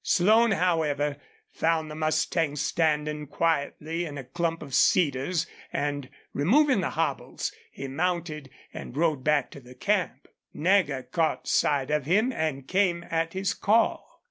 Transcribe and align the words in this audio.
Slone, 0.03 0.53
however, 0.53 1.17
found 1.51 1.91
the 1.91 1.95
mustang 1.95 2.55
standing 2.55 3.27
quietly 3.27 4.03
in 4.05 4.17
a 4.17 4.23
clump 4.23 4.63
of 4.63 4.73
cedars, 4.73 5.45
and, 5.71 6.09
removing 6.33 6.81
the 6.81 6.89
hobbles, 6.97 7.51
he 7.71 7.87
mounted 7.87 8.49
and 8.73 8.97
rode 8.97 9.23
back 9.23 9.51
to 9.51 9.61
camp. 9.75 10.27
Nagger 10.55 11.03
caught 11.03 11.47
sight 11.47 11.91
of 11.91 12.07
him 12.07 12.33
and 12.33 12.67
came 12.67 13.05
at 13.11 13.33
his 13.33 13.53
call. 13.53 14.19